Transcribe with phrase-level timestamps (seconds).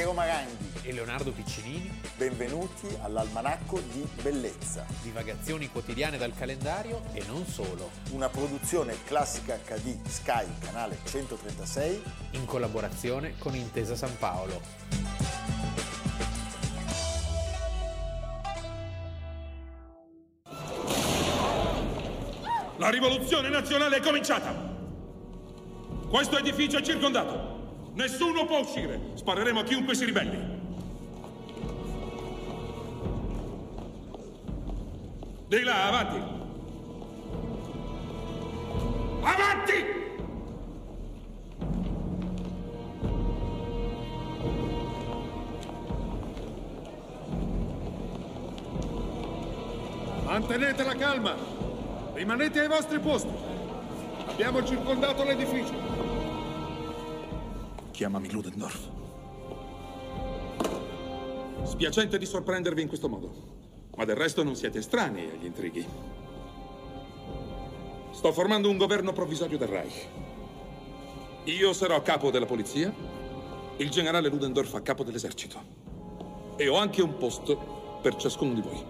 [0.00, 2.00] Piero Maranghi e Leonardo Piccinini.
[2.16, 4.86] Benvenuti all'Almanacco di Bellezza.
[5.02, 7.90] Divagazioni quotidiane dal calendario e non solo.
[8.12, 12.02] Una produzione classica HD Sky, canale 136.
[12.30, 14.62] In collaborazione con Intesa San Paolo.
[22.78, 24.50] La rivoluzione nazionale è cominciata!
[26.08, 27.49] Questo edificio è circondato!
[27.94, 28.98] Nessuno può uscire!
[29.14, 30.58] Spareremo a chiunque si ribelli!
[35.48, 36.22] Di là, avanti!
[39.22, 39.84] Avanti!
[50.24, 51.34] Mantenete la calma!
[52.14, 53.34] Rimanete ai vostri posti!
[54.28, 56.09] Abbiamo circondato l'edificio!
[58.00, 58.88] Chiamami Ludendorff.
[61.64, 63.30] Spiacente di sorprendervi in questo modo,
[63.94, 65.86] ma del resto non siete estranei agli intrighi.
[68.10, 70.06] Sto formando un governo provvisorio del Reich.
[71.44, 72.90] Io sarò capo della polizia,
[73.76, 75.62] il generale Ludendorff a capo dell'esercito.
[76.56, 78.82] E ho anche un posto per ciascuno di voi.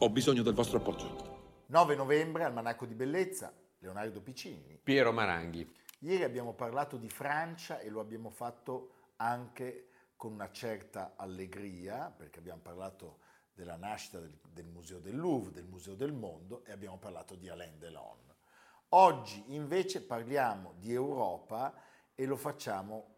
[0.00, 1.66] Ho bisogno del vostro appoggio.
[1.66, 4.80] 9 novembre, Almanacco di Bellezza, Leonardo Piccini.
[4.82, 5.82] Piero Maranghi.
[6.04, 12.40] Ieri abbiamo parlato di Francia e lo abbiamo fatto anche con una certa allegria, perché
[12.40, 13.20] abbiamo parlato
[13.54, 17.48] della nascita del, del Museo del Louvre, del Museo del Mondo e abbiamo parlato di
[17.48, 18.18] Alain Delon.
[18.90, 21.74] Oggi invece parliamo di Europa
[22.14, 23.14] e lo facciamo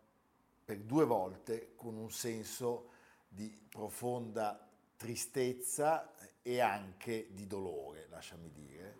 [0.64, 2.90] per due volte con un senso
[3.26, 4.64] di profonda
[4.96, 8.96] tristezza e anche di dolore, lasciami dire,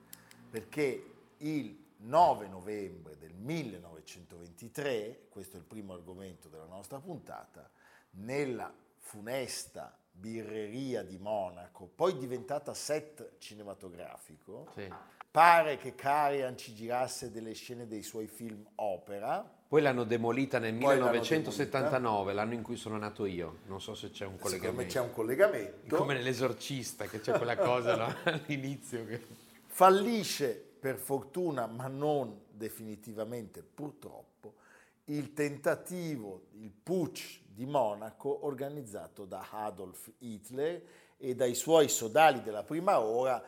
[0.51, 7.71] perché il 9 novembre del 1923, questo è il primo argomento della nostra puntata,
[8.13, 14.93] nella funesta birreria di Monaco, poi diventata set cinematografico, Sì.
[15.31, 20.75] pare che Carian ci girasse delle scene dei suoi film opera, Poi l'hanno demolita nel
[20.75, 23.59] Poi l'hanno 1979, l'anno in cui sono nato io.
[23.67, 24.93] Non so se c'è un secondo me collegamento.
[24.93, 28.15] c'è un collegamento, Come nell'esorcista, che c'è quella cosa no?
[28.31, 29.05] all'inizio.
[29.05, 29.27] Che...
[29.67, 34.55] fallisce per fortuna, ma non definitivamente purtroppo,
[35.07, 40.81] il tentativo, il putsch di Monaco organizzato da Adolf Hitler
[41.17, 43.43] e dai suoi sodali della prima ora,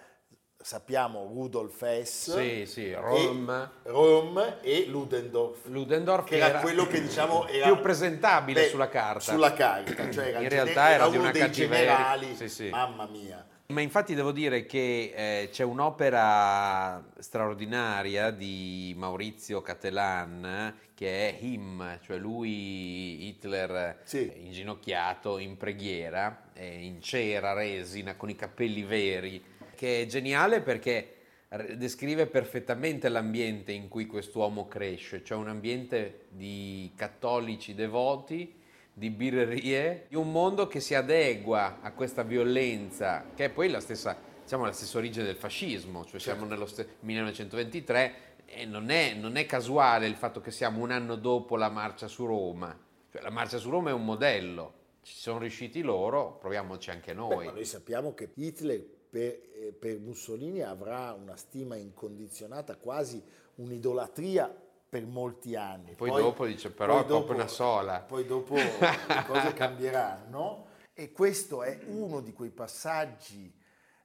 [0.56, 3.70] sappiamo Rudolf Hess, Sì, sì, e, Rom.
[3.84, 9.20] Rom e Ludendorff, Ludendorff che era, quello che diciamo era più presentabile beh, sulla carta.
[9.30, 11.86] Sulla carta, cioè era In realtà gene- era di uno una dei cattiveria.
[11.86, 12.68] generali, sì.
[12.70, 13.46] mamma mia.
[13.70, 21.36] Ma infatti devo dire che eh, c'è un'opera straordinaria di Maurizio Cattelan eh, che è
[21.38, 24.26] Him, cioè lui, Hitler, Sì.
[24.26, 30.62] eh, inginocchiato in preghiera, eh, in cera resina, con i capelli veri, che è geniale
[30.62, 31.16] perché
[31.76, 38.57] descrive perfettamente l'ambiente in cui quest'uomo cresce, cioè un ambiente di cattolici devoti
[38.98, 43.78] di birrerie, di un mondo che si adegua a questa violenza, che è poi la
[43.78, 48.14] stessa, diciamo, la stessa origine del fascismo, cioè siamo nello ste- 1923
[48.44, 52.08] e non è, non è casuale il fatto che siamo un anno dopo la marcia
[52.08, 52.76] su Roma,
[53.12, 57.18] cioè la marcia su Roma è un modello, ci sono riusciti loro, proviamoci anche Beh,
[57.18, 57.46] noi.
[57.46, 63.22] ma noi sappiamo che Hitler per, eh, per Mussolini avrà una stima incondizionata, quasi
[63.54, 64.52] un'idolatria
[64.88, 65.94] per molti anni.
[65.94, 68.00] Poi dopo dice, però poi è proprio una sola.
[68.00, 73.52] Poi dopo le cose cambieranno e questo è uno di quei passaggi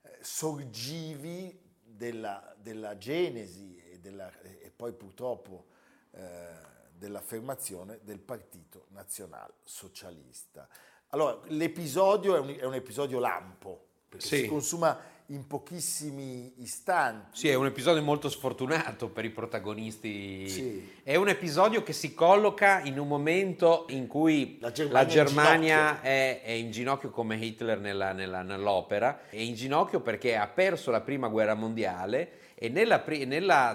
[0.01, 5.67] eh, sorgivi della, della genesi e, della- e poi purtroppo
[6.11, 10.67] eh, dell'affermazione del Partito Nazional Socialista.
[11.09, 14.37] Allora, l'episodio è un, è un episodio lampo, perché Sì.
[14.41, 17.37] si consuma in pochissimi istanti.
[17.39, 20.47] Sì, è un episodio molto sfortunato per i protagonisti.
[20.49, 20.91] Sì.
[21.01, 26.01] È un episodio che si colloca in un momento in cui La la Germania Germania,
[26.01, 30.35] è in è, è in ginocchio come Hitler nella- nella- nell'opera, è in ginocchio perché
[30.35, 32.99] ha perso la prima guerra mondiale e nella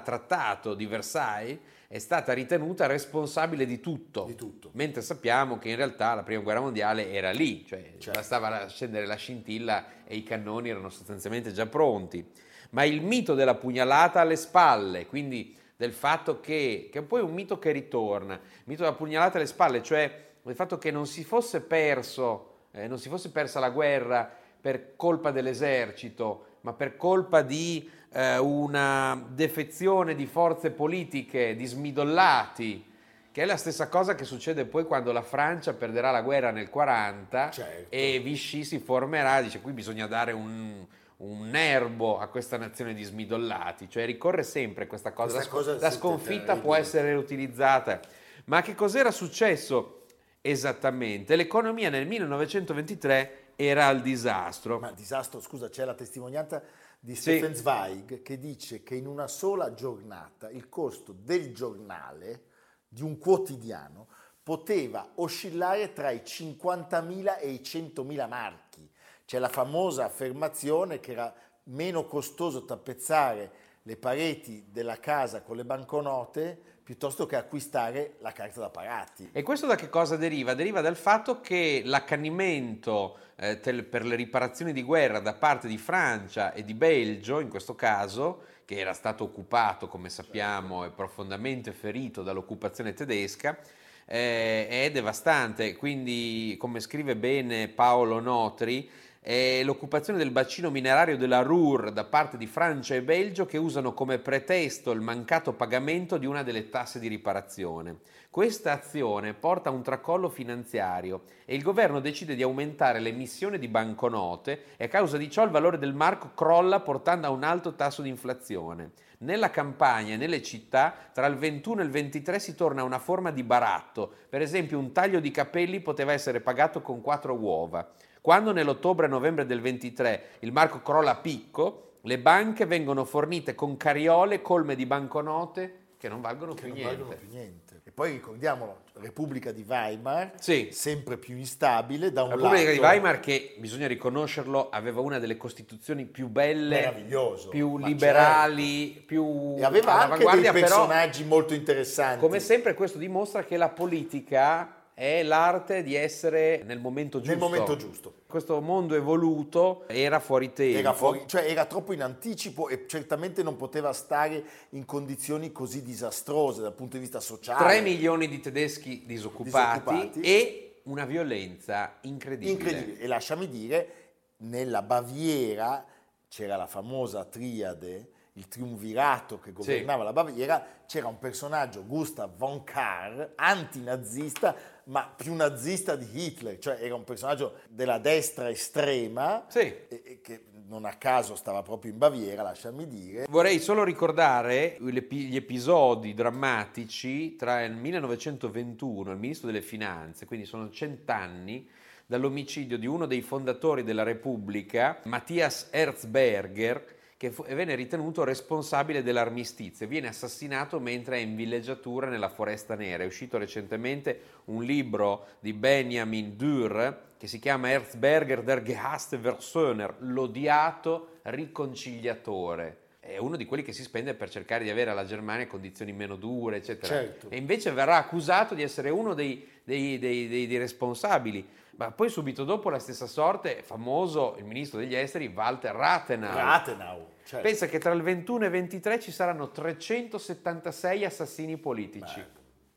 [0.05, 1.59] trattato di Versailles
[1.91, 4.25] è stata ritenuta responsabile di tutto.
[4.25, 4.69] Di tutto.
[4.75, 8.19] Mentre sappiamo che in realtà la prima guerra mondiale era lì, cioè Certo.
[8.19, 12.25] bastava scendere la scintilla e i cannoni erano sostanzialmente già pronti.
[12.71, 17.33] Ma il mito della pugnalata alle spalle, quindi del fatto che, che è poi un
[17.33, 21.25] mito che ritorna, il mito della pugnalata alle spalle, cioè del fatto che non si
[21.25, 24.31] fosse perso, eh, non si fosse persa la guerra
[24.61, 32.87] per colpa dell'esercito, ma per colpa di eh, una defezione di forze politiche, di smidollati
[33.31, 36.69] che è la stessa cosa che succede poi quando la Francia perderà la guerra nel
[36.71, 37.87] 40 Certo.
[37.95, 40.85] e Vichy si formerà, dice qui bisogna dare un,
[41.19, 45.79] un nervo a questa nazione di smidollati, cioè ricorre sempre questa cosa, Questa la, cosa
[45.79, 46.61] la sconfitta terribile.
[46.63, 48.01] può essere utilizzata.
[48.47, 50.05] Ma che cos'era successo
[50.41, 51.37] esattamente?
[51.37, 54.79] L'economia nel 1923 era al disastro.
[54.81, 56.61] Ma disastro, scusa, c'è la testimonianza
[56.99, 57.23] di Sì.
[57.23, 62.45] Stefan Zweig che dice che in una sola giornata il costo del giornale
[62.89, 64.09] di un quotidiano
[64.43, 68.91] poteva oscillare tra i 50.000 e i 100.000 marchi.
[69.25, 71.35] C'è la famosa affermazione che era
[71.65, 78.61] meno costoso tappezzare le pareti della casa con le banconote piuttosto che acquistare la carta
[78.61, 79.29] da parati.
[79.33, 80.55] E questo da che cosa deriva?
[80.55, 85.77] Deriva dal fatto che l'accanimento eh, tel- per le riparazioni di guerra da parte di
[85.77, 91.73] Francia e di Belgio, in questo caso, che era stato occupato, come sappiamo, e profondamente
[91.73, 93.59] ferito dall'occupazione tedesca,
[94.07, 95.77] eh, è devastante.
[95.77, 98.91] Quindi, come scrive bene Paolo Notri,
[99.29, 103.93] è l'occupazione del bacino minerario della Ruhr da parte di Francia e Belgio che usano
[103.93, 107.99] come pretesto il mancato pagamento di una delle tasse di riparazione.
[108.31, 113.69] Questa azione porta a un tracollo finanziario e il governo decide di aumentare l'emissione di
[113.69, 117.75] banconote e a causa di ciò il valore del marco crolla portando a un alto
[117.75, 118.93] tasso di inflazione.
[119.19, 122.99] Nella campagna e nelle città tra il 21 e il 23 si torna a una
[122.99, 127.87] forma di baratto, per esempio un taglio di capelli poteva essere pagato con quattro uova.
[128.29, 133.55] Quando nell'ottobre e novembre del 23 il marco crolla a picco, le banche vengono fornite
[133.55, 136.95] con cariole colme di banconote che non valgono che più non niente.
[136.95, 137.81] valgono più niente.
[137.85, 140.69] E poi ricordiamolo, Repubblica di Weimar, Sì.
[140.73, 145.19] sempre più instabile, da un La Repubblica di lato Weimar, che bisogna riconoscerlo, aveva una
[145.19, 147.07] delle costituzioni più belle,
[147.49, 152.21] più ma liberali, più e aveva anche dei all'avanguardia, però personaggi molto interessanti.
[152.21, 157.31] come sempre questo dimostra che la politica è l'arte di essere nel momento giusto.
[157.31, 158.15] Nel momento giusto.
[158.27, 160.77] Questo mondo evoluto era fuori tempo.
[160.77, 165.85] Era, fuori- cioè era troppo in anticipo e certamente non poteva stare in condizioni così
[165.85, 167.65] disastrose dal punto di vista sociale.
[167.65, 170.21] 3 milioni di tedeschi disoccupati, Disoccupati.
[170.21, 172.51] e una violenza incredibile.
[172.51, 172.99] Incredibile.
[172.99, 173.93] E lasciami dire,
[174.39, 175.85] nella Baviera
[176.29, 182.63] c'era la famosa triade, il triumvirato che governava la Baviera, c'era un personaggio, Gustav von
[182.63, 184.55] Kahr, antinazista,
[184.85, 189.59] ma più nazista di Hitler, cioè era un personaggio della destra estrema, Sì.
[189.89, 193.27] e- che non a caso stava proprio in Baviera, lasciami dire.
[193.29, 200.47] Vorrei solo ricordare gli episodi drammatici tra il 1921 e il ministro delle finanze, quindi
[200.47, 201.69] sono cent'anni
[202.07, 209.89] dall'omicidio di uno dei fondatori della Repubblica, Matthias Erzberger, che fu- venne ritenuto responsabile dell'armistizio.
[209.89, 213.03] Viene assassinato mentre è in villeggiatura nella Foresta Nera.
[213.03, 219.97] È uscito recentemente un libro di Benjamin Dürr che si chiama Erzberger der gehasste Versöhner,
[219.99, 222.77] l'odiato riconciliatore.
[223.01, 226.15] È uno di quelli che si spende per cercare di avere alla Germania condizioni meno
[226.15, 226.95] dure, eccetera.
[226.95, 227.31] Certo.
[227.31, 231.45] E invece verrà accusato di essere uno dei, dei- dei- dei- dei responsabili.
[231.79, 236.35] Ma poi subito dopo la stessa sorte, famoso il ministro degli esteri Walter Rathenau.
[236.35, 237.47] Rathenau, certo.
[237.47, 242.21] Pensa che tra il 21 e il 23 ci saranno 376 assassini politici.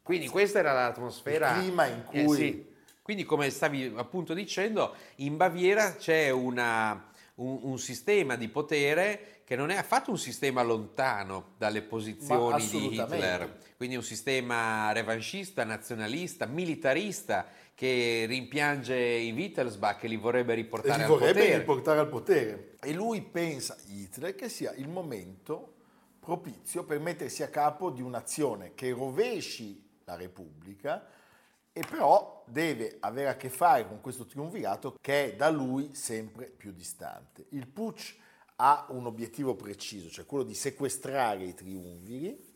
[0.03, 1.55] Quindi questa era l'atmosfera.
[1.55, 2.69] Il clima in Eh, cui- sì.
[3.01, 9.55] Quindi, come stavi appunto dicendo, in Baviera c'è una- un, un sistema di potere che
[9.55, 12.93] non è affatto un sistema lontano dalle posizioni di.
[12.95, 13.57] Hitler.
[13.75, 17.47] Quindi un sistema revanchista, nazionalista, militarista
[17.81, 21.57] che rimpiange i Wittelsbach e li vorrebbe riportare li al vorrebbe potere.
[21.57, 22.75] riportare al potere.
[22.79, 25.73] E lui pensa, Hitler, che sia il momento
[26.19, 31.07] propizio per mettersi a capo di un'azione che rovesci la Repubblica
[31.73, 36.45] e però deve avere a che fare con questo triumvirato che è da lui sempre
[36.45, 37.47] più distante.
[37.49, 38.15] Il putsch
[38.57, 42.47] ha un obiettivo preciso, cioè quello di sequestrare i triumviri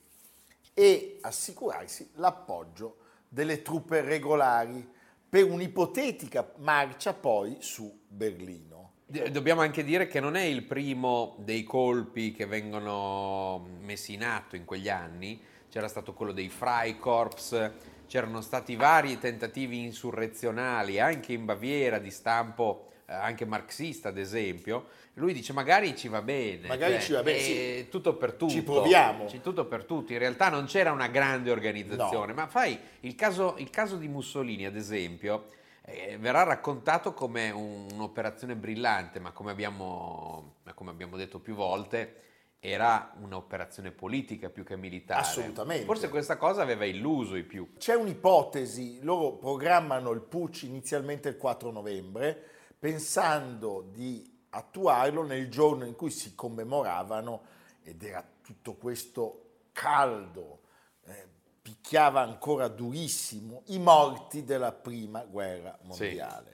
[0.71, 4.93] e assicurarsi l'appoggio delle truppe regolari
[5.35, 8.91] per un'ipotetica marcia poi su Berlino.
[9.05, 14.23] D- Dobbiamo anche dire che non è il primo dei colpi che vengono messi in
[14.23, 17.71] atto in quegli anni, c'era stato quello dei Freikorps,
[18.07, 24.87] c'erano stati vari tentativi insurrezionali anche in Baviera di stampo eh, anche marxista ad esempio.
[25.15, 27.87] Lui dice magari ci va bene, Magari ci va bene, sì.
[27.89, 28.51] tutto per tutto.
[28.51, 29.27] Ci proviamo.
[29.29, 30.13] Ci- tutto per tutti.
[30.13, 32.41] In realtà non c'era una grande organizzazione, No.
[32.41, 35.45] ma fai il caso, il caso di Mussolini ad esempio
[35.85, 41.53] eh, verrà raccontato come un- un'operazione brillante, ma come abbiamo, ma come abbiamo detto più
[41.53, 42.21] volte,
[42.59, 45.21] era un'operazione politica più che militare.
[45.21, 45.85] Assolutamente.
[45.85, 47.73] Forse questa cosa aveva illuso i più.
[47.77, 52.43] C'è un'ipotesi, loro programmano il putsch inizialmente il 4 novembre,
[52.77, 57.41] pensando di attuarlo nel giorno in cui si commemoravano,
[57.83, 59.41] ed era tutto questo
[59.71, 60.61] caldo,
[61.05, 61.27] eh,
[61.61, 66.49] picchiava ancora durissimo, i morti della prima guerra mondiale.
[66.49, 66.53] Sì.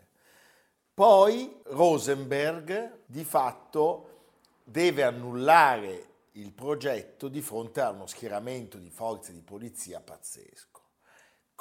[0.93, 4.07] Poi Rosenberg di fatto
[4.63, 10.70] deve annullare il progetto di fronte a uno schieramento di forze di polizia pazzesco.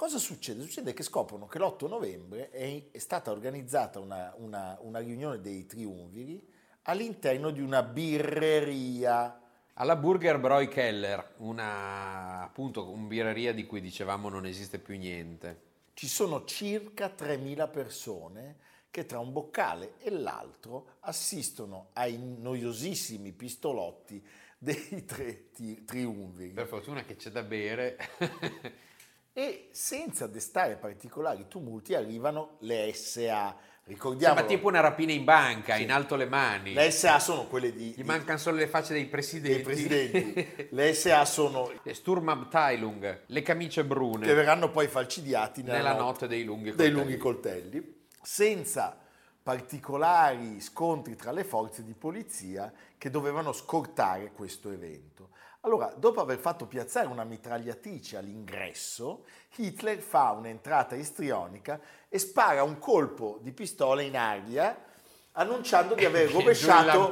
[0.00, 0.62] Cosa succede?
[0.62, 5.66] Succede che scoprono che l'8 novembre è, è stata organizzata una, una, una, riunione dei
[5.66, 6.42] triumviri
[6.84, 9.38] all'interno di una birreria.
[9.74, 15.60] Alla Burger Broy Keller, una appunto un birreria di cui dicevamo non esiste più niente.
[15.92, 18.56] Ci sono circa 3.000 persone
[18.90, 24.26] che tra un boccale e l'altro assistono ai noiosissimi pistolotti
[24.56, 26.52] dei tre ti- triumviri.
[26.52, 27.98] Per fortuna che c'è da bere.
[29.32, 33.56] e senza destare particolari tumulti arrivano le SA.
[33.84, 34.34] Ricordiamo.
[34.34, 35.82] Sembra tipo una rapina in banca, sì.
[35.82, 36.74] in alto le mani.
[36.74, 37.94] Le SA sono quelle di.
[37.96, 39.54] Gli mancano solo le facce dei presidenti.
[39.54, 40.66] Dei presidenti.
[40.74, 41.72] le SA sono.
[41.84, 44.26] Sturmabteilung, le camicie brune.
[44.26, 46.74] Che verranno poi falcidiati nella, nella notte, notte, dei lunghi.
[46.74, 48.98] Dei lunghi coltelli senza
[49.42, 55.30] particolari scontri tra le forze di polizia che dovevano scortare questo evento.
[55.62, 59.24] Allora, dopo aver fatto piazzare una mitragliatrice all'ingresso,
[59.56, 64.88] Hitler fa un'entrata istrionica e spara un colpo di pistola in aria
[65.32, 67.08] annunciando di aver rovesciato il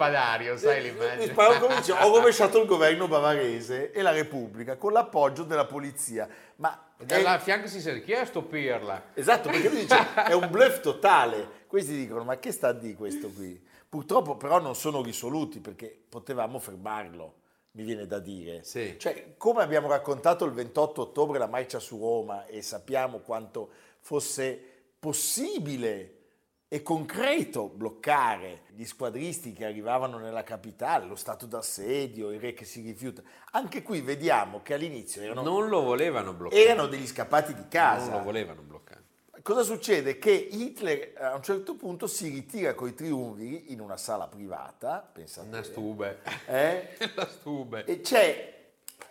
[0.70, 1.32] eh, l'immagine.
[2.00, 6.28] ho rovesciato il governo bavarese e la Repubblica con l'appoggio della polizia.
[6.56, 7.38] Ma e dalla è...
[7.38, 9.10] fianco si sente chi è sto pirla?
[9.14, 11.66] Esatto, perché lui dice è un bluff totale.
[11.66, 13.62] Questi dicono ma che sta di questo qui?
[13.88, 17.34] Purtroppo però non sono risoluti perché potevamo fermarlo,
[17.78, 18.64] mi viene da dire.
[18.64, 18.96] Sì.
[18.98, 23.70] Cioè, come abbiamo raccontato il 28 ottobre la marcia su Roma e sappiamo quanto
[24.00, 24.60] fosse
[24.98, 26.14] possibile
[26.66, 32.64] e concreto bloccare gli squadristi che arrivavano nella capitale, lo stato d'assedio, il re che
[32.64, 33.22] si rifiuta.
[33.52, 36.60] Anche qui vediamo che all'inizio erano, non lo volevano bloccare.
[36.60, 38.10] Erano degli scappati di casa.
[38.10, 39.04] Non lo volevano bloccare.
[39.42, 40.18] Cosa succede?
[40.18, 45.46] Che Hitler a un certo punto si ritira coi triumviri in una sala privata, pensate.
[45.46, 46.18] Una stube.
[46.46, 46.96] Eh?
[47.14, 47.84] La stube.
[47.84, 48.56] E c'è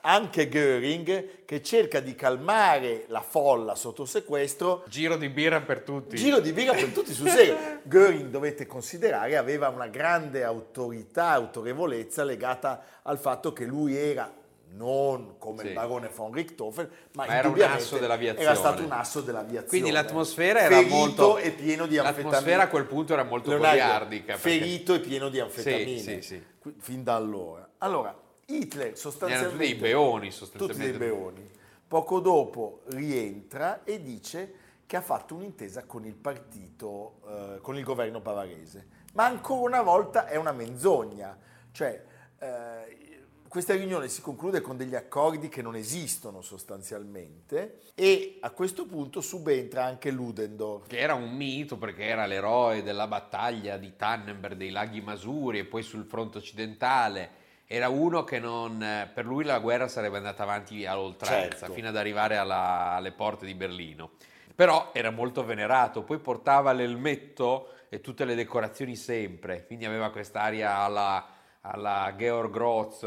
[0.01, 4.83] anche Göring che cerca di calmare la folla sotto sequestro.
[4.87, 6.15] Giro di birra per tutti.
[6.15, 7.81] Giro di birra per tutti sul serio.
[7.83, 14.31] Göring, dovete considerare, aveva una grande autorità, autorevolezza legata al fatto che lui era
[14.71, 15.67] non come sì.
[15.67, 18.49] il barone von Richthofen, ma, ma era un asso dell'aviazione.
[18.49, 19.67] Era stato un asso dell'aviazione.
[19.67, 22.31] Quindi l'atmosfera era ferito molto e pieno di anfetamine.
[22.31, 24.37] L'atmosfera a quel punto era molto goliardica.
[24.37, 25.99] Ferito e pieno di anfetamine.
[25.99, 26.43] Sì, sì, sì.
[26.79, 27.67] Fin da allora.
[27.79, 29.55] Allora, Hitler sostanzialmente...
[29.55, 30.91] Erano dei beoni sostanzialmente.
[30.91, 31.49] Tutti dei beoni.
[31.87, 34.53] Poco dopo rientra e dice
[34.85, 38.87] che ha fatto un'intesa con il partito, eh, con il governo bavarese.
[39.13, 41.37] Ma ancora una volta è una menzogna.
[41.71, 42.03] Cioè,
[42.39, 43.06] eh,
[43.47, 49.21] questa riunione si conclude con degli accordi che non esistono sostanzialmente e a questo punto
[49.21, 50.87] subentra anche Ludendorff.
[50.87, 55.65] Che era un mito perché era l'eroe della battaglia di Tannenberg dei laghi Masuri e
[55.65, 60.85] poi sul fronte occidentale era uno che non, per lui la guerra sarebbe andata avanti
[60.85, 61.73] all'oltranza certo.
[61.73, 64.11] fino ad arrivare alla, alle porte di Berlino.
[64.55, 70.77] Però era molto venerato, poi portava l'elmetto e tutte le decorazioni sempre, quindi aveva quest'aria
[70.77, 71.36] alla,
[71.71, 73.05] alla Georg Groz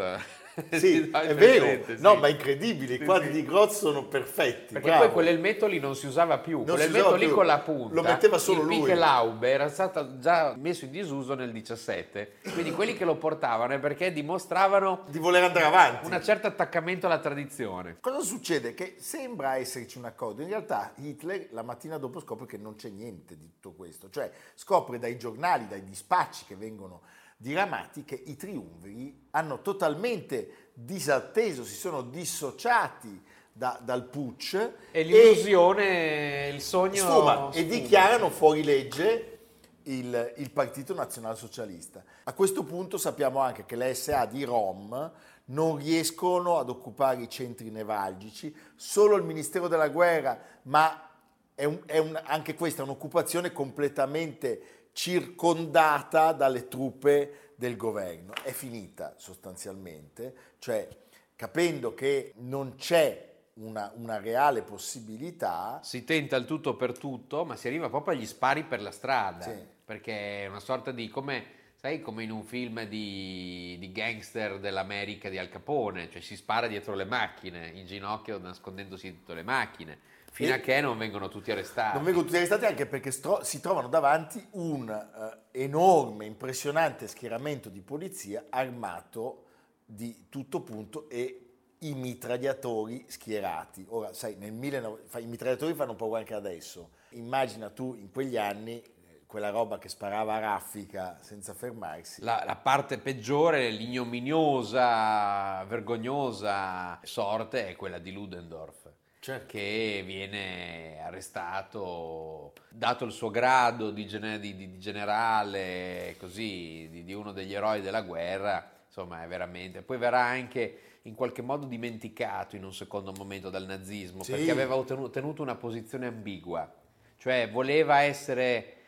[0.71, 1.97] Sì, è vero, sì.
[2.00, 4.75] no, ma è incredibile, i quadri di Groz sono perfetti.
[4.75, 5.05] Perché bravo.
[5.05, 7.35] poi quell'elmetto lì non si usava più, quell'elmetto lì più.
[7.35, 8.90] con la punta, lo metteva solo il lui.
[8.90, 13.75] Il Laube era stato già messo in disuso nel 17, quindi quelli che lo portavano
[13.75, 16.07] è perché dimostravano di voler andare avanti.
[16.11, 17.97] Un certo attaccamento alla tradizione.
[18.00, 18.75] Cosa succede?
[18.75, 22.88] Che sembra esserci un accordo, in realtà Hitler la mattina dopo scopre che non c'è
[22.88, 27.02] niente di tutto questo, cioè scopre dai giornali, dai dispacci che vengono
[27.41, 33.19] diramati che i triumviri hanno totalmente disatteso, si sono dissociati
[33.51, 39.39] da, dal putsch e l'illusione, e il sogno sfuma, e dichiarano fuori legge
[39.85, 42.05] il, il, Partito Nazionalsocialista.
[42.25, 45.11] A questo punto sappiamo anche che le SA di Rom
[45.47, 51.09] non riescono ad occupare i centri nevralgici, solo il Ministero della Guerra, ma
[51.55, 58.33] è, un, è un, anche questa un'occupazione completamente circondata dalle truppe del governo.
[58.43, 60.89] È finita sostanzialmente, cioè
[61.37, 65.81] capendo che non c'è una, una, reale possibilità.
[65.83, 69.45] Si tenta il tutto per tutto, ma si arriva proprio agli spari per la strada,
[69.45, 69.67] sì.
[69.85, 75.31] perché è una sorta di come Sai come in un film di, di, gangster dell'America
[75.31, 79.99] di Al Capone, cioè si spara dietro le macchine, in ginocchio nascondendosi dietro le macchine,
[80.31, 81.95] fino e a che non vengono tutti arrestati.
[81.95, 87.71] Non vengono tutti arrestati anche perché stro- si trovano davanti un uh, enorme, impressionante schieramento
[87.71, 89.47] di polizia armato
[89.87, 91.47] di tutto punto e
[91.79, 93.87] i mitragliatori schierati.
[93.89, 95.19] Ora, sai, nel 19...
[95.19, 96.91] i mitragliatori fanno paura anche adesso.
[97.13, 98.83] Immagina tu in quegli anni
[99.31, 102.21] quella roba che sparava a raffica senza fermarsi.
[102.23, 108.89] La, la parte peggiore, l'ignominiosa, vergognosa sorte è quella di Ludendorff.
[109.21, 109.49] Certo.
[109.49, 117.13] che viene arrestato, dato il suo grado di, gener- di, di generale, così, di, di,
[117.13, 119.83] uno degli eroi della guerra, insomma è veramente...
[119.83, 124.33] Poi verrà anche in qualche modo dimenticato in un secondo momento dal nazismo, sì.
[124.33, 126.73] perché aveva ottenuto una posizione ambigua,
[127.19, 128.79] cioè voleva essere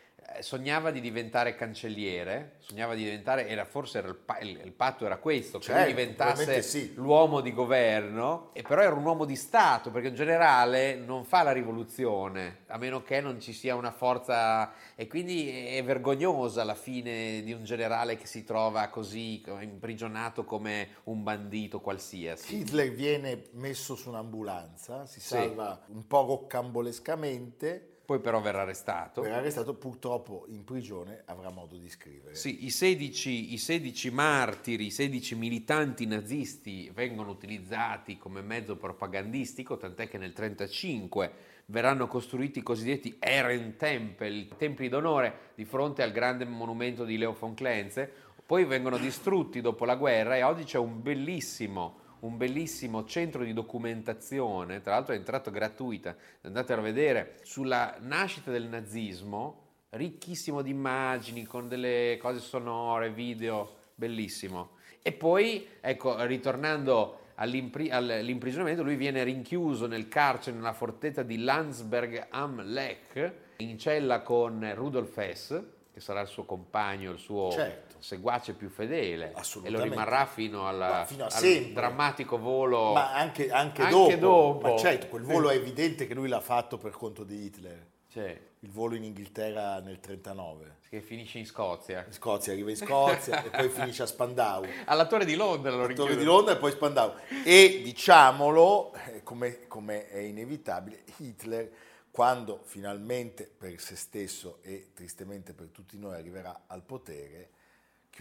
[0.40, 5.18] sognava di diventare cancelliere, sognava di diventare, era, forse era il, il, il, patto era
[5.18, 6.94] questo, che certo, lui diventasse sì.
[6.94, 11.42] l'uomo di governo, e però era un uomo di Stato, perché un generale non fa
[11.42, 16.74] la rivoluzione, a meno che non ci sia una forza, e quindi è vergognosa la
[16.74, 22.56] fine di un generale che si trova così imprigionato come un bandito qualsiasi.
[22.56, 25.92] Hitler viene messo su un'ambulanza, si salva sì.
[25.92, 29.22] un po' roccambolescamente, poi però verrà arrestato.
[29.22, 32.34] Verrà arrestato, purtroppo in prigione avrà modo di scrivere.
[32.34, 39.78] Sì, i 16, i 16 martiri, i 16 militanti nazisti vengono utilizzati come mezzo propagandistico,
[39.78, 41.32] tant'è che nel 1935
[41.66, 47.54] verranno costruiti i cosiddetti Ehrentempel, templi d'onore di fronte al grande monumento di Leo von
[47.54, 48.12] Klenze,
[48.44, 53.52] poi vengono distrutti dopo la guerra e oggi c'è un bellissimo un bellissimo centro di
[53.52, 59.60] documentazione, tra l'altro è entrato gratuita, andate a vedere, sulla nascita del nazismo,
[59.90, 64.76] ricchissimo di immagini, con delle cose sonore, video, bellissimo.
[65.02, 72.28] E poi, ecco, ritornando all'impri- all'imprigionamento, lui viene rinchiuso nel carcere nella fortezza di Landsberg
[72.30, 75.60] am Lech, in cella con Rudolf Hess,
[75.92, 77.96] che sarà il suo compagno, il suo certo.
[77.98, 83.82] seguace più fedele e lo rimarrà fino, alla, fino al drammatico volo ma anche, anche,
[83.82, 84.58] anche dopo.
[84.58, 84.72] dopo.
[84.72, 87.90] Ma certo, quel volo è evidente che lui l'ha fatto per conto di Hitler.
[88.08, 88.50] Cioè.
[88.60, 90.76] Il volo in Inghilterra nel 39.
[90.88, 92.04] Che finisce in Scozia.
[92.06, 94.64] In Scozia, arriva in Scozia e poi finisce a Spandau.
[94.84, 96.08] Alla Torre di Londra lo richiude.
[96.08, 97.14] Torre di Londra e poi Spandau.
[97.44, 101.70] E diciamolo, eh, come, come è inevitabile, Hitler
[102.12, 107.50] quando finalmente per se stesso e tristemente per tutti noi arriverà al potere,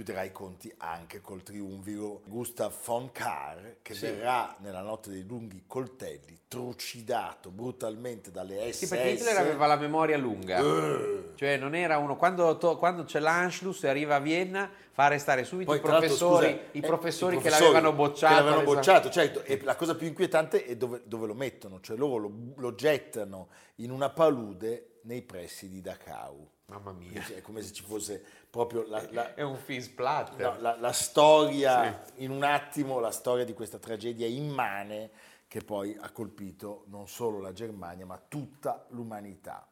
[0.02, 4.08] chiuderà i conti anche col triunviro Gustav von Kahr che sì.
[4.08, 8.78] verrà nella notte dei lunghi coltelli trucidato brutalmente dalle SS.
[8.78, 11.34] Sì, perché Hitler aveva la memoria lunga, uh.
[11.36, 15.44] cioè non era uno, quando, to, quando c'è l'Anschluss e arriva a Vienna fa arrestare
[15.44, 18.34] subito Poi, i professori, scusa, i, professori eh, che l'avevano bocciato.
[18.34, 21.96] Che l'avevano bocciato, certo, e la cosa più inquietante è dove, dove lo mettono, cioè
[21.96, 26.50] loro lo, lo gettano in una palude nei pressi di Dachau.
[26.72, 27.22] Mamma mia.
[27.26, 30.54] È come se ci fosse proprio la, la, è un film splatter.
[30.54, 32.24] No, la, la, storia, sì.
[32.24, 35.12] in un attimo, la storia di questa tragedia immane
[35.48, 39.68] che poi ha colpito non solo la Germania, ma tutta l'umanità.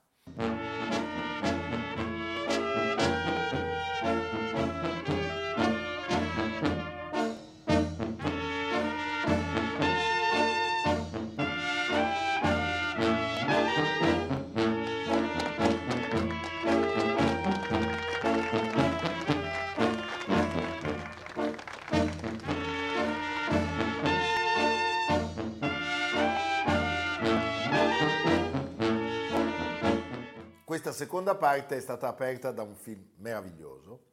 [30.81, 34.03] Questa seconda parte è stata aperta da un film meraviglioso,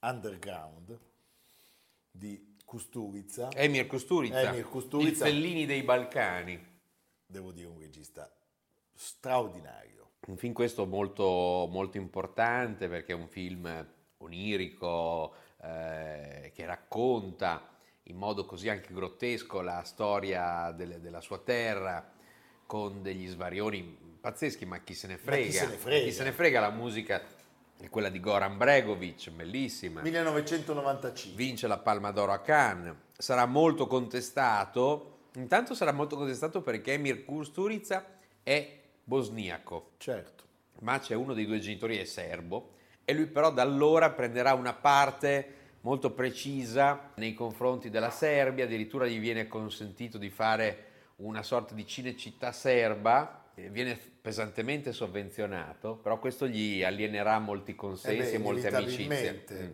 [0.00, 0.98] Underground,
[2.10, 3.48] di Kusturica.
[3.52, 5.08] Emir Kusturica, Emir Kusturica.
[5.08, 6.80] il Fellini dei Balcani.
[7.24, 8.28] Devo dire un regista
[8.92, 10.14] straordinario.
[10.26, 17.68] Un film questo molto, molto importante perché è un film onirico eh, che racconta
[18.04, 22.18] in modo così anche grottesco la storia delle, della sua terra
[22.70, 25.44] con degli svarioni pazzeschi, ma chi se ne frega?
[25.44, 26.04] Chi se ne frega?
[26.04, 27.20] Chi se ne frega la musica
[27.76, 30.02] è quella di Goran Bregovic, bellissima.
[30.02, 31.36] 1995.
[31.36, 32.94] Vince la Palma d'Oro a Cannes.
[33.18, 35.22] Sarà molto contestato.
[35.34, 38.06] Intanto sarà molto contestato perché Emir Kusturica
[38.44, 39.94] è bosniaco.
[39.96, 40.44] Certo.
[40.82, 44.74] Ma c'è uno dei due genitori è serbo e lui però da allora prenderà una
[44.74, 50.84] parte molto precisa nei confronti della Serbia, addirittura gli viene consentito di fare
[51.20, 58.30] una sorta di cinecittà serba viene pesantemente sovvenzionato, però questo gli alienerà molti consensi eh
[58.30, 59.44] beh, e molte amicizie.
[59.52, 59.70] Mm.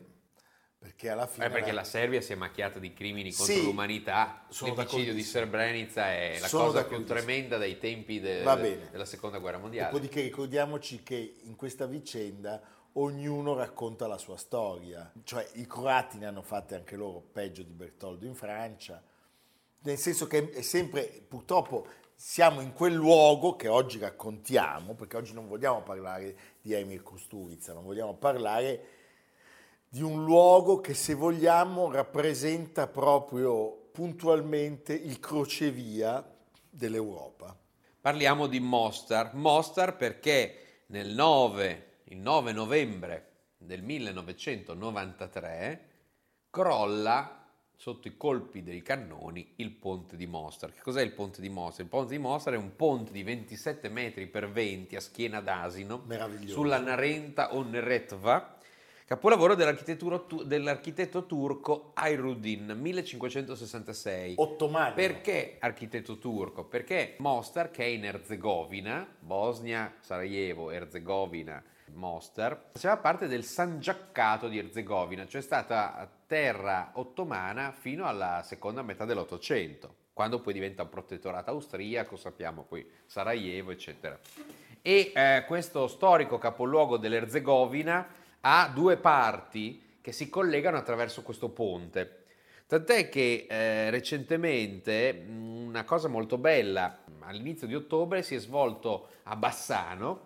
[0.78, 1.46] Perché alla fine...
[1.46, 4.46] Eh, perché era- la Serbia si è macchiata di crimini contro Sì, l'umanità.
[4.60, 5.22] L'omicidio di.
[5.22, 8.42] Srebrenica è la Sono cosa più tremenda dai tempi de-
[8.90, 9.90] della seconda guerra mondiale.
[9.90, 12.60] Dopodiché ricordiamoci che in questa vicenda
[12.92, 17.72] ognuno racconta la sua storia, cioè i croati ne hanno fatte anche loro peggio di
[17.72, 19.02] Bertoldo in Francia,
[19.86, 25.32] nel senso che è sempre, purtroppo siamo in quel luogo che oggi raccontiamo, perché oggi
[25.32, 28.86] non vogliamo parlare di Emir Kusturica, ma vogliamo parlare
[29.88, 36.28] di un luogo che se vogliamo rappresenta proprio puntualmente il crocevia
[36.68, 37.56] dell'Europa.
[38.00, 39.34] Parliamo di Mostar.
[39.34, 45.88] Mostar perché nel 9, il 9 novembre del 1993
[46.50, 47.45] crolla
[47.76, 50.72] sotto i colpi dei cannoni il ponte di Mostar.
[50.72, 51.84] Che cos'è il ponte di Mostar?
[51.84, 56.04] Il ponte di Mostar è un ponte di 27 metri per 20 a schiena d'asino
[56.46, 58.56] sulla Narenta Onneretva,
[59.04, 64.34] capolavoro dell'architetto turco Ayruddin 1566.
[64.38, 64.94] Ottomani.
[64.94, 66.64] Perché architetto turco?
[66.64, 71.62] Perché Mostar, che è in Erzegovina, Bosnia, Sarajevo, Erzegovina,
[71.92, 79.04] Mostar, faceva parte del Sangiaccato di Erzegovina, cioè stata terra ottomana fino alla seconda metà
[79.04, 84.18] dell'Ottocento, quando poi diventa un protettorato austriaco, sappiamo poi Sarajevo, eccetera.
[84.82, 88.06] E eh, questo storico capoluogo dell'Erzegovina
[88.40, 92.24] ha due parti che si collegano attraverso questo ponte.
[92.66, 99.36] Tant'è che eh, recentemente una cosa molto bella, all'inizio di ottobre si è svolto a
[99.36, 100.25] Bassano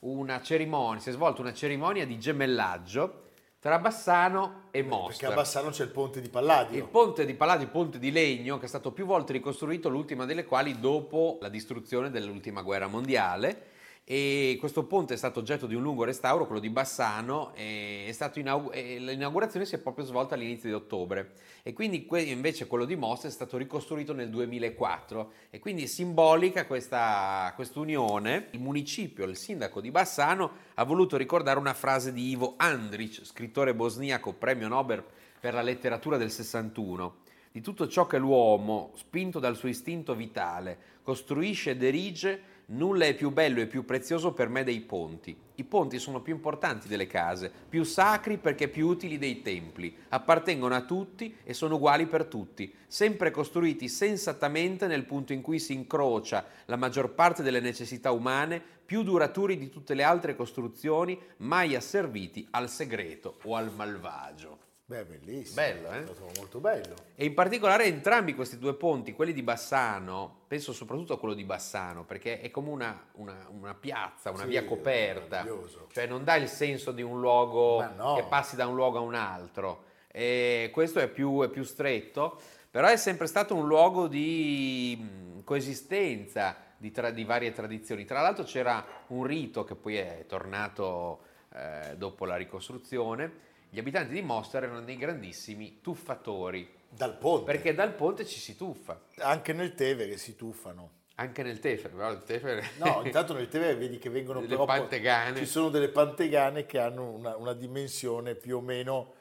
[0.00, 3.28] una cerimonia, si è svolta una cerimonia di gemellaggio
[3.60, 4.82] tra Bassano e
[5.18, 5.34] Perché a.
[5.34, 6.78] Bassano c'è il ponte di Palladio.
[6.78, 10.24] Il ponte di Palladio, il ponte di legno, che è stato più volte ricostruito, l'ultima
[10.24, 13.66] delle quali dopo la distruzione dell'ultima guerra mondiale.
[14.12, 18.40] E questo ponte è stato oggetto di un lungo restauro, quello di Bassano, è stato
[18.40, 21.34] inau- e l'inaugurazione si è proprio svolta all'inizio di ottobre.
[21.62, 25.30] E quindi que- invece quello di Mostra è stato ricostruito nel 2004.
[25.50, 28.48] E quindi è simbolica questa unione.
[28.50, 33.76] Il municipio, il sindaco di Bassano, ha voluto ricordare una frase di Ivo Andrić, scrittore
[33.76, 35.04] bosniaco, premio Nobel
[35.38, 37.18] per la letteratura del 61.
[37.52, 43.14] Di tutto ciò che l'uomo, spinto dal suo istinto vitale, costruisce ed erige, nulla è
[43.14, 45.36] più bello e più prezioso per me dei ponti.
[45.56, 50.74] I ponti sono più importanti delle case, più sacri perché più utili dei templi, appartengono
[50.74, 55.72] a tutti e sono uguali per tutti, sempre costruiti sensatamente nel punto in cui si
[55.72, 61.74] incrocia la maggior parte delle necessità umane, più duraturi di tutte le altre costruzioni mai
[61.76, 64.69] asserviti al segreto o al malvagio.
[64.90, 65.54] Beh, bellissimo.
[65.54, 66.00] Bello, eh?
[66.02, 66.96] Lo trovo molto bello.
[67.14, 71.44] E in particolare entrambi questi due ponti, quelli di Bassano, penso soprattutto a quello di
[71.44, 75.46] Bassano, perché è come una, una- una piazza, una Sì, via coperta,
[75.92, 78.16] cioè non dà il senso di un luogo no.
[78.16, 79.84] che passi da un luogo a un altro.
[80.08, 86.56] E questo è più, è più stretto, però è sempre stato un luogo di coesistenza
[86.76, 88.04] di, tra- di varie tradizioni.
[88.04, 91.20] Tra l'altro c'era un rito che poi è tornato
[91.54, 93.46] eh, dopo la ricostruzione.
[93.70, 97.44] Gli abitanti di Mostar erano dei grandissimi tuffatori, Dal ponte.
[97.44, 100.98] perché dal ponte ci si tuffa, Anche nel Tevere si tuffano.
[101.16, 102.64] anche nel Tefer, però il Tefer...
[102.78, 105.36] No, intanto nel Tevere vedi che vengono Delle però pantegane.
[105.36, 109.12] Ci sono delle pantegane che hanno una, una dimensione più o meno...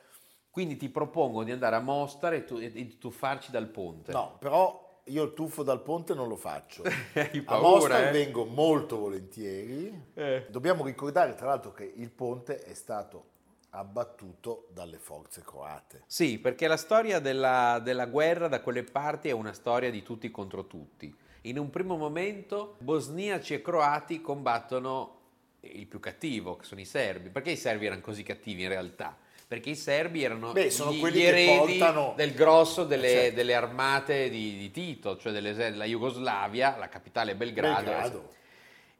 [0.49, 4.12] Quindi ti propongo di andare a Mostar e, tu- e di tuffarci dal ponte.
[4.12, 6.81] No, però io il tuffo dal ponte non lo faccio.
[7.13, 8.12] Hai A paura, Mostar eh?
[8.12, 10.05] vengo molto volentieri.
[10.15, 10.47] Eh.
[10.49, 13.25] Dobbiamo ricordare tra l'altro che il ponte è stato
[13.71, 16.03] abbattuto dalle forze croate.
[16.08, 20.32] Sì, perché la storia della, della guerra da quelle parti è una storia di tutti
[20.32, 21.13] contro tutti.
[21.43, 25.17] In un primo momento bosniaci e croati combattono
[25.62, 27.29] il più cattivo, che sono i serbi.
[27.29, 29.15] Perché i serbi erano così cattivi in realtà?
[29.47, 33.36] Perché i serbi erano Beh, sono gli, quelli gli eredi portano- del grosso delle, Certo.
[33.36, 37.84] delle armate di, di Tito, cioè delle- della Jugoslavia, la capitale Belgrado.
[37.89, 38.29] Belgrado.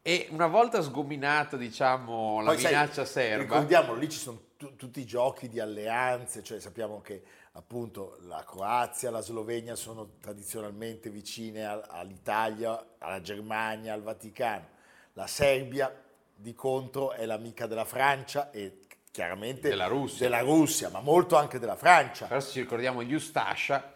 [0.02, 4.76] E una volta sgominata, diciamo, la Poi, sai, minaccia serba, Ricordiamo, lì ci sono tu-
[4.76, 11.10] tutti i giochi di alleanze, cioè sappiamo che appunto la Croazia, la Slovenia sono tradizionalmente
[11.10, 14.68] vicine al- all'Italia, alla Germania, al Vaticano.
[15.14, 15.90] La Serbia
[16.36, 18.80] di contro è l'amica della Francia e
[19.12, 20.28] chiaramente Della Russia.
[20.28, 22.28] della Russia, ma molto anche della Francia.
[22.28, 23.94] però se ci ricordiamo gli Ustascia,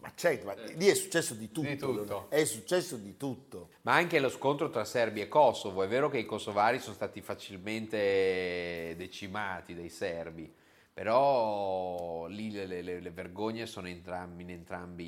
[0.00, 1.68] Ma certo, ma lì è successo di tutto.
[1.68, 2.26] Di tutto.
[2.30, 3.70] È successo di tutto.
[3.82, 5.82] ma anche lo scontro tra Serbia e Kosovo.
[5.82, 10.52] È vero che i kosovari sono stati facilmente decimati dai serbi,
[10.92, 15.04] però lì le, le- le vergogne sono entrambi, in entrambi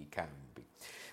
[0.00, 0.64] i campi.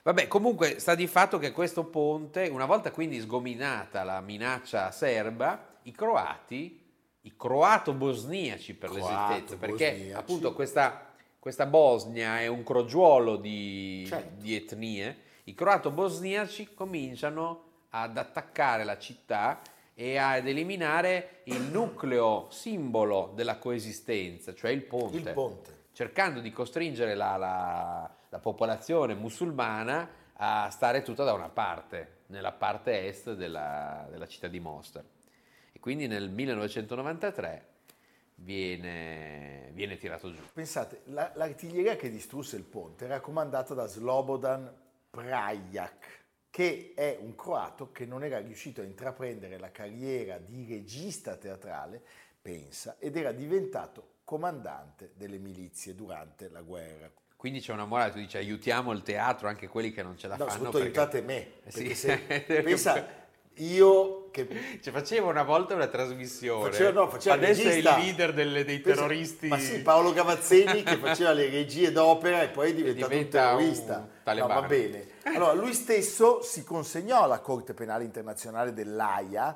[0.04, 5.78] Vabbè, comunque sta di fatto che questo ponte, una volta quindi sgominata la minaccia serba,
[5.84, 6.80] i croati
[7.24, 11.11] i croato-bosniaci per Croato, l'esattezza, perché appunto questa,
[11.42, 14.40] questa Bosnia è un crogiuolo di, Certo.
[14.44, 19.60] di etnie, i croato-bosniaci cominciano ad attaccare la città
[19.96, 25.78] e ad eliminare il nucleo simbolo della coesistenza, cioè il ponte Il ponte.
[25.94, 32.52] cercando di costringere la, la- la popolazione musulmana a stare tutta da una parte, nella
[32.52, 35.04] parte est della, della città di Mostar.
[35.74, 37.66] E quindi nel 1993
[38.44, 40.42] viene, viene tirato giù.
[40.54, 44.72] Pensate, la- l'artiglieria che distrusse il ponte era comandata da Slobodan
[45.10, 51.36] Prajak, che è un croato che non era riuscito a intraprendere la carriera di regista
[51.38, 52.02] teatrale,
[52.42, 57.12] pensa, ed era diventato comandante delle milizie durante la guerra.
[57.36, 60.36] Quindi c'è una morale, tu dici aiutiamo il teatro, anche quelli che non ce la
[60.36, 60.72] No, fanno.
[60.72, 61.96] soprattutto perché- aiutate me, Eh sì.
[61.96, 62.18] se,
[62.64, 63.21] pensa,
[63.56, 66.70] io che Cioè, faceva una volta una trasmissione.
[66.72, 67.96] Faceva, no, faceva Adesso regista.
[67.96, 69.48] è il leader delle- dei terroristi.
[69.48, 73.58] Ma sì, Paolo Gavazzeni che faceva le regie d'opera e poi è diventato diventa un
[73.58, 74.10] terrorista.
[74.24, 74.34] un.
[74.40, 75.08] No, va bene.
[75.24, 79.56] Allora, lui stesso si consegnò alla Corte Penale Internazionale dell'AIA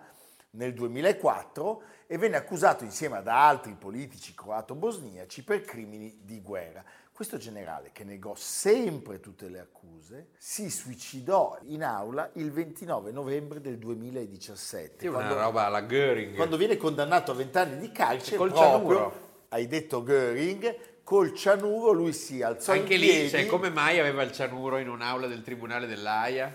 [0.52, 6.84] nel 2004 e venne accusato insieme ad altri politici croato-bosniaci per crimini di guerra.
[7.16, 13.62] Questo generale, che negò sempre tutte le accuse, si suicidò in aula il 29 novembre
[13.62, 14.98] del 2017.
[15.00, 16.36] Sì, una quando- roba alla Göring.
[16.36, 19.14] quando viene condannato a 20 anni di carcere, Col proprio, cianuro.
[19.48, 20.76] hai detto Göring,
[21.06, 24.78] col cianuro lui si alzò Anche in lì, piedi, cioè, come mai aveva il cianuro
[24.78, 26.54] in un'aula del tribunale dell'AIA?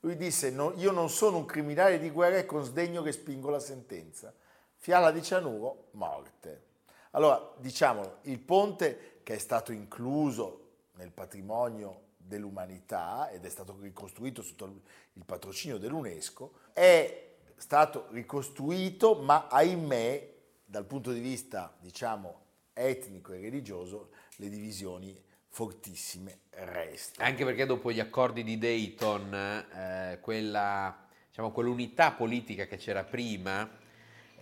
[0.00, 3.58] lui disse "No, io non sono un criminale di guerra e con sdegno respingo la
[3.60, 4.34] sentenza.
[4.76, 6.64] Fiala di cianuro, morte.
[7.12, 10.58] Allora, diciamo, il ponte che è stato incluso
[10.94, 19.46] nel patrimonio dell'umanità ed è stato ricostruito sotto il- patrocinio dell'UNESCO, è stato ricostruito, ma
[19.48, 20.30] ahimè,
[20.64, 22.40] dal punto di vista, diciamo,
[22.72, 27.28] etnico e religioso, le divisioni fortissime restano.
[27.28, 33.68] Anche perché dopo gli accordi di Dayton, eh, quella, diciamo, quell'unità politica che c'era prima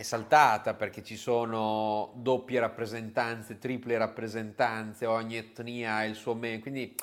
[0.00, 6.62] è saltata perché ci sono doppie rappresentanze, triple rappresentanze, ogni etnia ha il suo membro,
[6.62, 6.94] quindi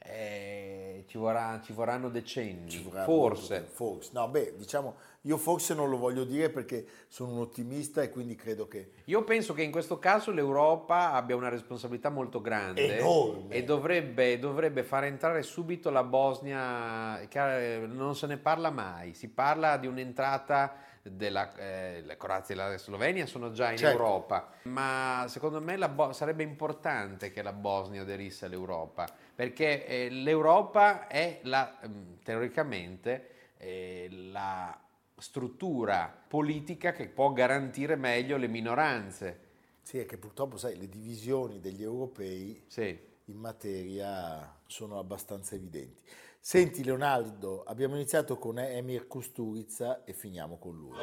[0.00, 3.66] eh, ci, vorrà- ci vorranno decenni, Ci vorrà forse.
[3.66, 4.10] forse.
[4.12, 8.34] No, beh, diciamo, io forse non lo voglio dire perché sono un ottimista e quindi
[8.34, 8.90] credo che...
[9.04, 13.54] Io penso che in questo caso l'Europa abbia una responsabilità molto grande Enorme.
[13.54, 19.14] e dovrebbe, dovrebbe far entrare subito la Bosnia, che eh, non se ne parla mai,
[19.14, 23.98] si parla di un'entrata della eh, la Croazia e la Slovenia sono già in Certo.
[24.00, 31.08] Europa, ma secondo me Bo- sarebbe importante che la Bosnia aderisse all'Europa, perché eh, l'Europa
[31.08, 34.78] è la, ehm, teoricamente eh, la
[35.16, 39.50] struttura politica che può garantire meglio le minoranze.
[39.82, 42.96] Sì, è che purtroppo, sai, le divisioni degli europei Sì.
[43.26, 46.00] in materia sono abbastanza evidenti.
[46.44, 50.98] Senti Leonardo, abbiamo iniziato con Emir Kusturica e finiamo con lui.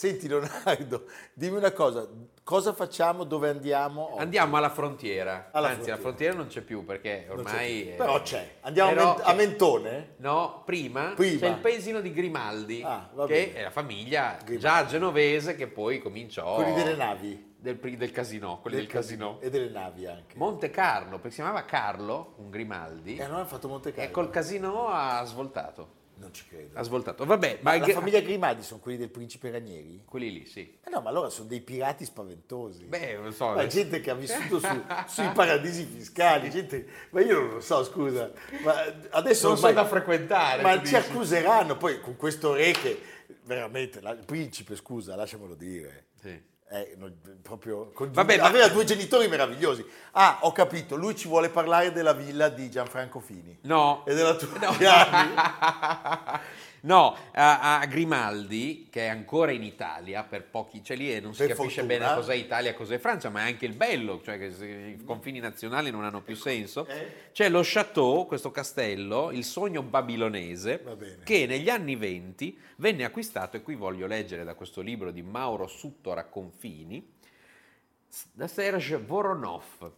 [0.00, 2.08] Senti Leonardo, dimmi una cosa,
[2.42, 4.12] cosa facciamo, dove andiamo?
[4.14, 4.22] oggi?
[4.22, 5.50] Andiamo alla frontiera.
[5.52, 5.96] Alla Anzi, frontiera.
[5.96, 7.82] la frontiera non c'è più perché Non c'è ormai...
[7.82, 7.96] più.
[7.96, 8.54] Però c'è.
[8.62, 9.32] Andiamo a Però a.
[9.34, 10.14] Mentone?
[10.16, 11.38] No, prima, Prima.
[11.38, 14.58] c'è il paesino di Grimaldi, Ah, che è la famiglia Grimaldi.
[14.58, 16.54] già genovese che poi cominciò...
[16.54, 17.54] Quelli delle navi.
[17.58, 19.38] Del, del casino, quelli del, casino.
[19.42, 20.34] E delle navi anche.
[20.38, 24.08] Monte Carlo, perché si chiamava Carlo, un Grimaldi, e allora hanno fatto Monte Carlo.
[24.08, 25.98] e col casino ha svoltato.
[26.20, 26.78] Non ci credo.
[26.78, 27.24] Ha svoltato.
[27.24, 30.02] Vabbè, Ma ma la famiglia Grimaldi sono quelli del principe Ranieri?
[30.04, 30.78] quelli lì, sì.
[30.84, 32.84] Eh no, ma allora sono dei pirati spaventosi.
[32.84, 33.48] Beh, non so.
[33.54, 36.86] Ma gente che ha vissuto su- sui paradisi fiscali, gente...
[37.10, 38.30] Ma io non lo so, scusa.
[38.62, 38.74] Ma
[39.10, 40.96] adesso Non ormai- sono da frequentare, Ma ci dici.
[40.96, 43.00] accuseranno poi con questo re che
[43.44, 46.08] veramente, la- il principe, scusa, lasciamolo dire.
[46.20, 46.48] Sì.
[46.72, 46.96] Eh,
[47.42, 49.84] proprio con- Vabbè, ma- aveva due genitori meravigliosi.
[50.12, 53.58] Ah, ho capito, lui ci vuole parlare della villa di Gianfranco Fini.
[53.62, 54.04] No.
[54.06, 54.70] E della tua No.
[56.82, 61.34] No, a, a Grimaldi, che è ancora in Italia per pochi, cioè lì e non
[61.34, 61.98] si Per capisce fortuna.
[61.98, 65.40] bene cos'è Italia e cos'è Francia, ma è anche il bello, cioè che i confini
[65.40, 66.86] nazionali non hanno più senso.
[66.86, 67.28] Eh?
[67.32, 70.82] C'è lo Château, questo castello, il sogno babilonese,
[71.24, 75.66] che negli anni 20 venne acquistato, e qui voglio leggere da questo libro di Mauro
[75.66, 77.14] Suttora Confini,
[78.32, 79.92] da Serge Voronov,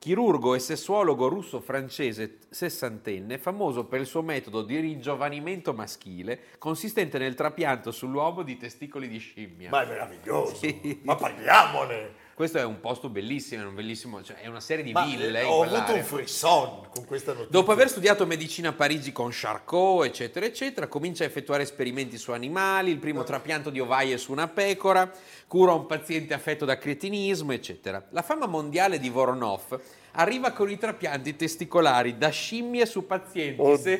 [0.00, 7.34] chirurgo e sessuologo russo-francese sessantenne, famoso per il suo metodo di ringiovanimento maschile, consistente nel
[7.34, 9.68] trapianto sull'uomo di testicoli di scimmia.
[9.68, 10.54] Ma è meraviglioso!
[10.54, 11.00] Sì.
[11.02, 12.19] Ma parliamone!
[12.40, 15.42] Questo è un posto bellissimo, è, un bellissimo, cioè è una serie di Ma ville.
[15.42, 17.50] in ho avuto un frisson con questa notizia.
[17.50, 22.32] Dopo aver studiato medicina a Parigi con Charcot, eccetera, eccetera, comincia a effettuare esperimenti su
[22.32, 25.12] animali, il primo trapianto di ovaie su una pecora,
[25.46, 28.06] cura un paziente affetto da cretinismo, eccetera.
[28.08, 29.78] La fama mondiale di Voronov
[30.12, 33.98] arriva con i trapianti testicolari da scimmie su pazienti Oddio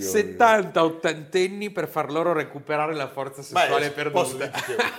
[0.00, 4.50] 70 ottantenni per far loro recuperare la forza sessuale è, perduta.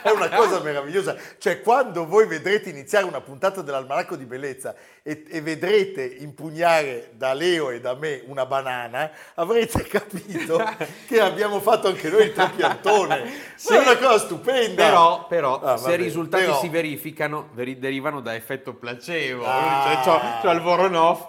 [0.04, 1.15] è una cosa meravigliosa.
[1.38, 7.34] Cioè, quando voi vedrete iniziare una puntata dell'Almanacco di Bellezza e, e vedrete impugnare da
[7.34, 10.62] Leo e da me una banana, avrete capito
[11.08, 13.48] che abbiamo fatto anche noi il trapiantone.
[13.60, 13.74] Sì.
[13.74, 14.86] è una cosa stupenda.
[14.86, 20.02] Però, però Ah, se i risultati però- si verificano, veri- derivano da effetto placebo, Ah.
[20.02, 21.27] cioè, c'ho, il Voronov,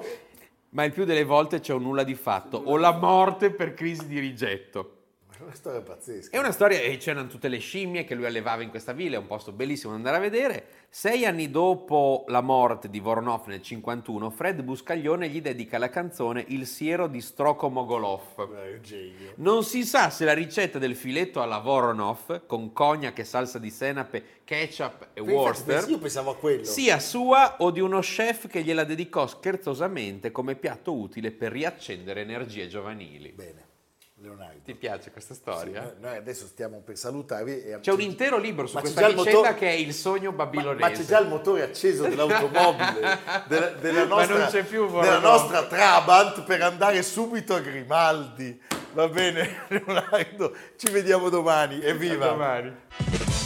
[0.70, 4.06] ma il più delle volte c'è un nulla di fatto, o la morte per crisi
[4.06, 4.99] di rigetto.
[5.40, 6.36] È una storia pazzesca.
[6.36, 9.18] È una storia, e c'erano tutte le scimmie che lui allevava in questa villa, è
[9.18, 10.66] un posto bellissimo da andare a vedere.
[10.90, 16.44] Sei anni dopo la morte di Voronov nel 51, Fred Buscaglione gli dedica la canzone
[16.48, 18.36] Il siero di Stroko Mogolov.
[18.36, 19.32] È un genio.
[19.36, 23.70] Non si sa se la ricetta del filetto alla Voronov, con cognac e salsa di
[23.70, 26.64] senape, ketchup e Infatti, Worcester, Io pensavo a quello.
[26.64, 32.20] sia sua o di uno chef che gliela dedicò scherzosamente come piatto utile per riaccendere
[32.20, 33.32] energie giovanili.
[33.32, 33.68] Bene,
[34.22, 34.60] Leonardo.
[34.64, 35.80] Ti piace questa Sì, storia?
[35.82, 37.62] noi- noi adesso stiamo per salutarvi.
[37.62, 40.44] E C'è un intero libro su Ma questa vicenda motore- che è il sogno Ma,
[40.44, 40.80] babilonese.
[40.80, 45.18] ma c'è già il motore acceso dell'automobile della, della Ma nostra, non c'è più della
[45.18, 48.60] nostra Trabant per andare subito a Grimaldi.
[48.92, 51.80] Va bene, Leonardo, ci vediamo domani.
[51.80, 52.26] Evviva!
[52.28, 52.74] Domani.